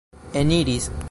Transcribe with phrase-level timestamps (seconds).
[0.33, 0.91] eniris